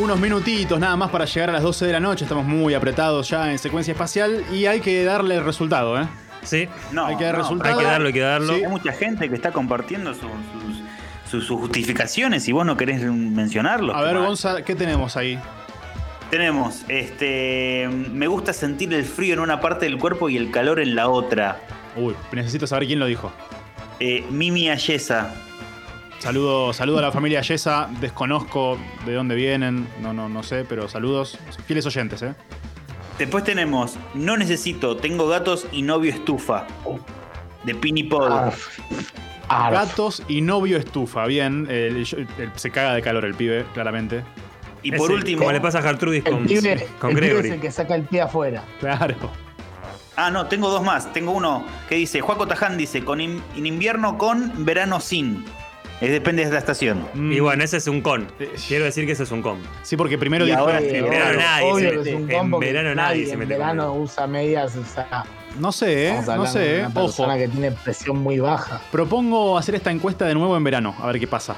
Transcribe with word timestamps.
Unos 0.00 0.18
minutitos 0.20 0.78
nada 0.78 0.96
más 0.96 1.10
para 1.10 1.24
llegar 1.24 1.50
a 1.50 1.52
las 1.54 1.62
12 1.62 1.86
de 1.86 1.92
la 1.92 2.00
noche. 2.00 2.24
Estamos 2.24 2.44
muy 2.44 2.74
apretados 2.74 3.28
ya 3.28 3.50
en 3.50 3.58
secuencia 3.58 3.92
espacial 3.92 4.44
y 4.52 4.66
hay 4.66 4.80
que 4.80 5.02
darle 5.04 5.36
el 5.36 5.44
resultado, 5.44 6.00
¿eh? 6.00 6.06
Sí. 6.42 6.68
No, 6.92 7.06
hay 7.06 7.16
que 7.16 7.24
dar 7.24 7.36
no, 7.36 7.42
resultado. 7.42 7.78
Hay 7.78 7.84
que 7.84 7.90
darlo, 7.90 8.06
hay 8.06 8.12
que 8.12 8.20
darlo. 8.20 8.54
Sí. 8.54 8.64
Hay 8.64 8.70
mucha 8.70 8.92
gente 8.92 9.28
que 9.28 9.34
está 9.34 9.50
compartiendo 9.52 10.14
sus, 10.14 10.30
sus- 11.30 11.44
sus 11.46 11.58
justificaciones 11.60 12.46
y 12.48 12.52
vos 12.52 12.64
no 12.64 12.76
querés 12.76 13.02
mencionarlo. 13.02 13.94
A 13.94 14.02
ver, 14.02 14.18
Gonza, 14.18 14.62
¿qué 14.62 14.74
tenemos 14.74 15.16
ahí? 15.16 15.38
Tenemos, 16.30 16.84
este, 16.88 17.88
me 18.12 18.26
gusta 18.28 18.52
sentir 18.52 18.92
el 18.94 19.04
frío 19.04 19.34
en 19.34 19.40
una 19.40 19.60
parte 19.60 19.86
del 19.86 19.98
cuerpo 19.98 20.28
y 20.28 20.36
el 20.36 20.50
calor 20.50 20.78
en 20.78 20.94
la 20.94 21.08
otra. 21.08 21.60
Uy, 21.96 22.14
necesito 22.32 22.66
saber 22.66 22.86
quién 22.86 22.98
lo 22.98 23.06
dijo. 23.06 23.32
Eh, 23.98 24.24
Mimi 24.30 24.68
Ayesa. 24.70 25.34
Saludo, 26.18 26.72
saludo 26.72 26.98
a 26.98 27.02
la 27.02 27.12
familia 27.12 27.40
Yesa. 27.42 27.88
Desconozco 28.00 28.76
de 29.06 29.14
dónde 29.14 29.34
vienen, 29.36 29.88
no, 30.00 30.12
no, 30.12 30.28
no 30.28 30.42
sé, 30.42 30.64
pero 30.68 30.88
saludos. 30.88 31.38
Fieles 31.66 31.86
oyentes, 31.86 32.22
¿eh? 32.22 32.34
Después 33.18 33.44
tenemos, 33.44 33.96
no 34.14 34.36
necesito, 34.36 34.96
tengo 34.96 35.28
gatos 35.28 35.66
y 35.72 35.82
novio 35.82 36.10
estufa. 36.12 36.66
De 37.64 37.74
Pini 37.74 38.04
Pod. 38.04 38.30
Arf. 38.32 38.78
Arf. 39.48 39.72
Gatos 39.72 40.22
y 40.28 40.40
novio 40.40 40.76
estufa. 40.76 41.26
Bien, 41.26 41.66
el- 41.70 41.96
el- 41.98 42.28
el- 42.38 42.52
se 42.56 42.70
caga 42.70 42.94
de 42.94 43.02
calor 43.02 43.24
el 43.24 43.34
pibe, 43.34 43.64
claramente. 43.74 44.22
Y 44.82 44.92
por 44.92 45.10
último, 45.10 45.40
Como 45.40 45.52
le 45.52 45.60
pasa 45.60 45.78
a 45.80 45.82
Gertrudis 45.82 46.24
El 46.24 46.32
con, 46.32 46.46
pibe, 46.46 46.88
con 47.00 47.10
el 47.10 47.16
pibe 47.16 47.26
es 47.26 47.32
Gregory. 47.32 47.50
el 47.50 47.60
que 47.60 47.70
saca 47.72 47.94
el 47.96 48.02
pie 48.02 48.20
afuera. 48.22 48.62
Claro. 48.78 49.16
ah, 50.16 50.30
no, 50.30 50.46
tengo 50.46 50.70
dos 50.70 50.84
más. 50.84 51.12
Tengo 51.12 51.32
uno 51.32 51.64
que 51.88 51.96
dice, 51.96 52.20
Juaco 52.20 52.46
Taján 52.46 52.76
dice, 52.78 53.04
con 53.04 53.20
in- 53.20 53.42
en 53.56 53.66
invierno 53.66 54.16
con, 54.18 54.64
verano 54.64 55.00
sin. 55.00 55.44
Es 56.00 56.10
depende 56.12 56.44
de 56.44 56.50
la 56.52 56.58
estación. 56.58 57.06
Mm, 57.14 57.32
Y 57.32 57.40
bueno, 57.40 57.64
ese 57.64 57.76
es 57.78 57.86
un 57.88 58.00
con. 58.02 58.28
Eh, 58.38 58.52
Quiero 58.68 58.84
decir 58.84 59.04
que 59.04 59.12
ese 59.12 59.24
es 59.24 59.30
un 59.32 59.42
con. 59.42 59.58
Sí, 59.82 59.96
porque 59.96 60.16
primero 60.16 60.44
Y 60.46 60.50
dijo. 60.50 60.60
ahora 60.60 60.78
Sí, 60.80 60.86
en 60.90 61.02
obvio, 61.04 61.10
verano 61.10 61.38
nadie 61.40 61.72
obvio 61.72 61.84
se 61.84 61.90
que 61.90 61.96
mete. 61.98 62.10
es 62.10 62.14
un 62.42 62.54
En 62.54 62.60
verano 62.60 62.94
nadie 62.94 63.26
se 63.26 63.32
en 63.32 63.38
mete 63.40 63.54
con 63.56 63.60
verano 63.60 63.94
usa 63.94 64.26
medias, 64.26 64.76
usa. 64.76 65.24
No 65.58 65.72
sé, 65.72 66.08
¿eh? 66.10 66.20
No 66.36 66.46
sé, 66.46 66.58
de 66.60 66.76
¿eh? 66.76 66.80
una 66.80 66.94
persona 66.94 67.28
Ojo. 67.34 67.38
que 67.38 67.48
tiene 67.48 67.72
presión 67.72 68.18
muy 68.18 68.38
baja. 68.38 68.80
Propongo 68.92 69.58
hacer 69.58 69.74
esta 69.74 69.90
encuesta 69.90 70.24
de 70.26 70.34
nuevo 70.34 70.56
en 70.56 70.62
verano, 70.62 70.94
a 71.00 71.06
ver 71.08 71.18
qué 71.18 71.26
pasa. 71.26 71.56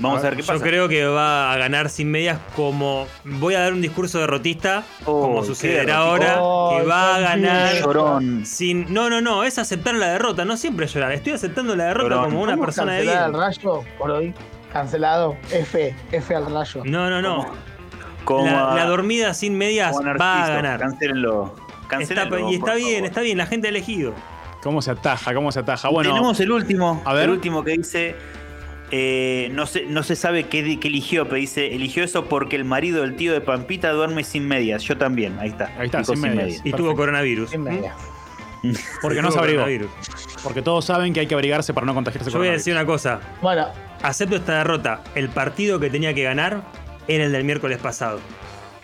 Vamos 0.00 0.20
a 0.20 0.22
ver 0.22 0.36
qué 0.36 0.42
Yo 0.42 0.48
pasa. 0.54 0.64
creo 0.64 0.88
que 0.88 1.04
va 1.06 1.52
a 1.52 1.56
ganar 1.58 1.88
sin 1.90 2.10
medias 2.10 2.38
como... 2.56 3.06
Voy 3.24 3.54
a 3.54 3.60
dar 3.60 3.72
un 3.72 3.82
discurso 3.82 4.18
derrotista, 4.18 4.82
Oh, 5.04 5.20
como 5.22 5.44
sucederá 5.44 5.98
ahora, 5.98 6.36
Oh, 6.40 6.78
que 6.78 6.86
va 6.86 7.16
a 7.16 7.20
ganar. 7.20 7.74
Llorón. 7.80 8.46
sin... 8.46 8.92
No, 8.92 9.10
no, 9.10 9.20
no, 9.20 9.44
es 9.44 9.58
aceptar 9.58 9.94
la 9.94 10.08
derrota, 10.12 10.44
no 10.44 10.56
siempre 10.56 10.86
llorar. 10.86 11.12
Estoy 11.12 11.34
aceptando 11.34 11.76
la 11.76 11.84
derrota 11.84 12.08
Llorón. 12.14 12.24
como 12.30 12.42
una 12.42 12.52
¿Cómo 12.54 12.64
persona 12.64 12.94
de 12.94 13.02
bien. 13.02 13.16
al 13.18 13.32
rayo 13.34 13.82
por 13.98 14.10
hoy? 14.10 14.34
Cancelado. 14.72 15.36
F. 15.50 15.94
F 16.12 16.34
al 16.34 16.50
rayo. 16.52 16.82
No, 16.84 17.10
no, 17.10 17.20
no. 17.20 17.46
Como 18.24 18.46
La, 18.46 18.72
a- 18.72 18.74
la 18.76 18.84
dormida 18.86 19.34
sin 19.34 19.56
medias 19.58 19.96
va 19.96 20.44
a 20.44 20.48
ganar. 20.48 20.80
Cancélenlo. 20.80 21.54
Está- 21.56 21.88
Cancélenlo, 21.88 22.50
y 22.50 22.54
está 22.54 22.74
bien, 22.74 22.94
favor. 22.98 23.08
está 23.08 23.20
bien, 23.22 23.38
la 23.38 23.46
gente 23.46 23.66
ha 23.66 23.70
elegido. 23.70 24.14
¿Cómo 24.62 24.80
se 24.82 24.90
ataja? 24.92 25.34
¿Cómo 25.34 25.50
se 25.52 25.60
ataja? 25.60 25.88
Bueno, 25.88 26.10
Tenemos 26.10 26.38
el 26.38 26.52
último. 26.52 27.02
A 27.04 27.14
ver. 27.14 27.24
El 27.24 27.30
último 27.30 27.64
que 27.64 27.72
dice. 27.72 28.14
Eh, 28.90 29.48
no, 29.52 29.66
se, 29.66 29.84
no 29.86 30.02
se 30.02 30.16
sabe 30.16 30.44
qué, 30.44 30.60
eligió, 30.60 31.24
pero 31.24 31.36
dice: 31.36 31.74
eligió 31.74 32.04
eso 32.04 32.26
porque 32.26 32.56
el 32.56 32.64
marido 32.64 33.02
del 33.02 33.16
tío 33.16 33.32
de 33.32 33.40
Pampita 33.40 33.90
duerme 33.92 34.24
sin 34.24 34.46
medias. 34.46 34.82
Yo 34.82 34.96
también. 34.96 35.38
Ahí 35.38 35.50
está. 35.50 35.72
Ahí 35.78 35.86
está, 35.86 36.04
sin 36.04 36.20
medias. 36.20 36.60
Y 36.64 36.72
tuvo 36.72 36.94
coronavirus. 36.94 37.50
Sin 37.50 37.62
medias. 37.62 37.94
porque 39.02 39.22
no 39.22 39.30
se 39.30 39.38
abrigó. 39.38 39.64
Porque 40.42 40.62
todos 40.62 40.84
saben 40.84 41.12
que 41.12 41.20
hay 41.20 41.26
que 41.26 41.34
abrigarse 41.34 41.72
para 41.72 41.86
no 41.86 41.94
contagiarse 41.94 42.30
Yo 42.30 42.38
voy 42.38 42.48
a 42.48 42.52
decir 42.52 42.72
una 42.72 42.86
cosa. 42.86 43.20
Bueno, 43.40 43.68
Acepto 44.02 44.36
esta 44.36 44.58
derrota. 44.58 45.02
El 45.14 45.28
partido 45.28 45.78
que 45.78 45.90
tenía 45.90 46.14
que 46.14 46.22
ganar 46.22 46.62
era 47.06 47.24
el 47.24 47.32
del 47.32 47.44
miércoles 47.44 47.78
pasado. 47.78 48.20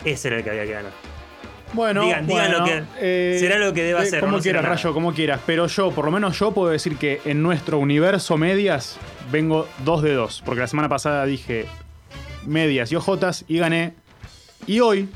Ese 0.05 0.27
era 0.27 0.37
el 0.37 0.43
que 0.43 0.51
había 0.51 0.65
que 0.65 0.71
ganar. 0.73 0.91
Bueno, 1.73 2.03
Digan- 2.03 2.25
digan 2.25 2.51
bueno, 2.51 2.59
lo 2.59 2.65
que- 2.65 2.83
eh, 2.99 3.37
será 3.39 3.57
lo 3.59 3.73
que 3.73 3.83
deba 3.83 4.03
eh, 4.03 4.05
ser, 4.05 4.21
Como 4.21 4.37
no 4.37 4.41
quieras. 4.41 4.63
Rayo, 4.65 4.93
como 4.93 5.13
quieras. 5.13 5.41
Pero 5.45 5.67
yo, 5.67 5.91
por 5.91 6.05
lo 6.05 6.11
menos 6.11 6.39
yo 6.39 6.51
puedo 6.53 6.69
decir 6.71 6.97
que 6.97 7.21
en 7.25 7.43
nuestro 7.43 7.77
universo 7.79 8.37
medias 8.37 8.97
vengo 9.31 9.67
dos 9.83 10.01
de 10.01 10.13
dos. 10.13 10.41
Porque 10.45 10.61
la 10.61 10.67
semana 10.67 10.87
pasada 10.89 11.25
dije 11.25 11.65
medias 12.45 12.91
y 12.91 12.95
ojotas 12.95 13.43
y 13.47 13.57
gané. 13.57 13.93
Y 14.65 14.79
hoy 14.79 15.09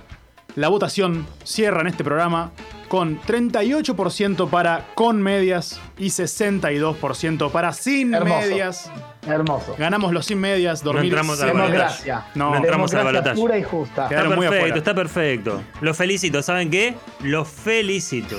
la 0.55 0.67
votación 0.67 1.25
cierra 1.43 1.81
en 1.81 1.87
este 1.87 2.03
programa 2.03 2.51
con 2.91 3.21
38% 3.21 4.49
para 4.49 4.87
con 4.95 5.21
medias 5.21 5.79
y 5.97 6.07
62% 6.07 7.49
para 7.49 7.71
sin 7.71 8.13
Hermoso. 8.13 8.41
medias. 8.41 8.91
hermoso. 9.25 9.75
Ganamos 9.79 10.11
los 10.11 10.25
sin 10.25 10.41
medias, 10.41 10.83
dormir 10.83 11.05
entramos 11.05 11.39
a 11.41 11.45
la 11.45 11.51
sin 11.53 11.57
balotaje. 11.61 11.77
medias. 11.79 12.03
Democracia. 12.03 12.31
No, 12.35 12.49
No 12.49 12.57
entramos 12.57 12.93
a 12.93 12.97
la 12.97 13.03
Democracia 13.05 13.33
pura 13.41 13.57
y 13.57 13.63
justa. 13.63 14.03
Está 14.03 14.09
Quedaron 14.09 14.35
muy 14.35 14.49
perfecto, 14.49 14.77
está 14.77 14.93
perfecto. 14.93 15.63
Los 15.79 15.95
felicito. 15.95 16.41
¿Saben 16.43 16.69
qué? 16.69 16.95
Los 17.21 17.47
felicito. 17.47 18.35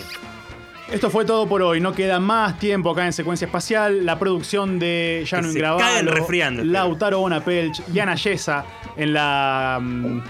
Esto 0.92 1.08
fue 1.08 1.24
todo 1.24 1.48
por 1.48 1.62
hoy. 1.62 1.80
No 1.80 1.94
queda 1.94 2.20
más 2.20 2.58
tiempo 2.58 2.90
acá 2.90 3.06
en 3.06 3.14
Secuencia 3.14 3.46
Espacial. 3.46 4.04
La 4.04 4.18
producción 4.18 4.78
de 4.78 5.26
resfriando, 5.30 6.60
espero. 6.60 6.60
Lautaro 6.60 7.20
Bonapelch 7.20 7.82
y 7.90 8.00
Ana 8.00 8.16
Yesa 8.16 8.66
en 8.98 9.14
la. 9.14 9.78
mm, 9.80 10.20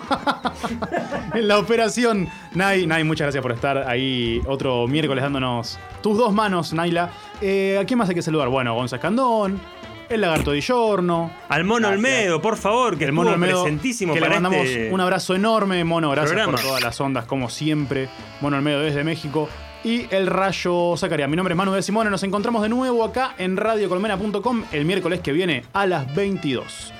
en 1.34 1.48
la 1.48 1.58
operación. 1.58 2.28
Nay, 2.54 2.86
Nay, 2.86 3.04
muchas 3.04 3.26
gracias 3.26 3.42
por 3.42 3.52
estar 3.52 3.78
ahí 3.88 4.40
otro 4.46 4.86
miércoles 4.86 5.22
dándonos 5.22 5.78
tus 6.02 6.16
dos 6.16 6.32
manos, 6.32 6.72
Naila. 6.72 7.10
Eh, 7.40 7.78
¿A 7.80 7.84
quién 7.84 7.98
más 7.98 8.08
hay 8.08 8.14
que 8.14 8.22
saludar? 8.22 8.48
Bueno, 8.48 8.74
González 8.74 9.02
Candón, 9.02 9.60
el 10.08 10.20
Lagarto 10.20 10.52
de 10.52 10.60
Giorno, 10.62 11.30
Al 11.48 11.64
Mono 11.64 11.88
Gracias. 11.88 11.96
Olmedo, 11.98 12.40
por 12.42 12.56
favor, 12.56 12.96
que 12.96 13.04
el 13.04 13.12
Mono 13.12 13.30
Olmedo, 13.30 13.62
presentísimo 13.64 14.14
que 14.14 14.20
le 14.20 14.26
para 14.26 14.40
mandamos 14.40 14.66
este- 14.66 14.90
un 14.92 15.00
abrazo 15.00 15.34
enorme, 15.34 15.82
Mono, 15.84 16.10
gracias 16.10 16.30
programa. 16.32 16.52
por 16.52 16.60
todas 16.60 16.82
las 16.82 17.00
ondas, 17.00 17.24
como 17.26 17.50
siempre. 17.50 18.08
Mono 18.40 18.56
Olmedo 18.56 18.80
desde 18.80 19.04
México. 19.04 19.48
Y 19.84 20.06
el 20.12 20.26
Rayo 20.26 20.96
Zacarías. 20.96 21.28
Mi 21.28 21.36
nombre 21.36 21.52
es 21.52 21.56
Manu 21.56 21.70
de 21.72 21.80
Simone. 21.82 22.10
Nos 22.10 22.24
encontramos 22.24 22.60
de 22.62 22.68
nuevo 22.68 23.04
acá 23.04 23.34
en 23.38 23.56
radiocolmena.com 23.56 24.64
el 24.72 24.84
miércoles 24.84 25.20
que 25.20 25.30
viene 25.32 25.64
a 25.72 25.86
las 25.86 26.12
22. 26.12 26.92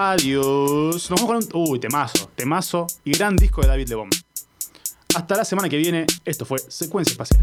Adiós. 0.00 1.10
Nos 1.10 1.20
vemos 1.20 1.26
con 1.26 1.36
un. 1.38 1.70
Uy, 1.70 1.80
temazo, 1.80 2.30
temazo 2.36 2.86
y 3.04 3.10
gran 3.10 3.34
disco 3.34 3.62
de 3.62 3.66
David 3.66 3.88
Lebón. 3.88 4.10
Hasta 5.16 5.34
la 5.34 5.44
semana 5.44 5.68
que 5.68 5.76
viene. 5.76 6.06
Esto 6.24 6.44
fue 6.44 6.60
Secuencia 6.60 7.10
Espacial. 7.10 7.42